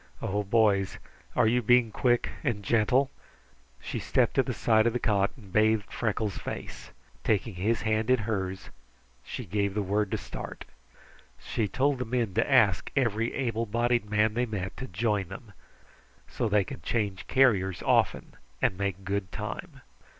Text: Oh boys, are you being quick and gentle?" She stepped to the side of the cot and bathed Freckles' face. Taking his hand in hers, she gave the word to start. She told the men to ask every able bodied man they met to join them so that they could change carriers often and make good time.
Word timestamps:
Oh 0.19 0.41
boys, 0.41 0.97
are 1.35 1.45
you 1.45 1.61
being 1.61 1.91
quick 1.91 2.27
and 2.43 2.63
gentle?" 2.63 3.11
She 3.79 3.99
stepped 3.99 4.33
to 4.33 4.41
the 4.41 4.51
side 4.51 4.87
of 4.87 4.93
the 4.93 4.99
cot 4.99 5.29
and 5.37 5.53
bathed 5.53 5.91
Freckles' 5.93 6.39
face. 6.39 6.89
Taking 7.23 7.53
his 7.53 7.83
hand 7.83 8.09
in 8.09 8.17
hers, 8.17 8.71
she 9.23 9.45
gave 9.45 9.75
the 9.75 9.83
word 9.83 10.09
to 10.09 10.17
start. 10.17 10.65
She 11.39 11.67
told 11.67 11.99
the 11.99 12.05
men 12.05 12.33
to 12.33 12.51
ask 12.51 12.89
every 12.95 13.31
able 13.35 13.67
bodied 13.67 14.09
man 14.09 14.33
they 14.33 14.47
met 14.47 14.75
to 14.77 14.87
join 14.87 15.27
them 15.29 15.53
so 16.27 16.45
that 16.45 16.55
they 16.57 16.63
could 16.63 16.81
change 16.81 17.27
carriers 17.27 17.83
often 17.85 18.33
and 18.59 18.79
make 18.79 19.05
good 19.05 19.31
time. 19.31 19.81